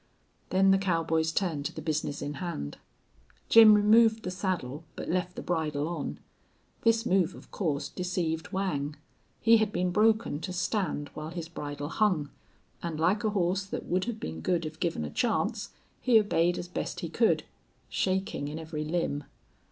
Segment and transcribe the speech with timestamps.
[0.49, 2.79] Then the cowboys turned to the business in hand.
[3.49, 6.17] Jim removed the saddle, but left the bridle on.
[6.81, 8.95] This move, of course, deceived Whang.
[9.41, 12.31] He had been broken to stand while his bridle hung,
[12.81, 15.69] and, like a horse that would have been good if given a chance,
[16.01, 17.43] he obeyed as best he could,
[17.87, 19.25] shaking in every limb.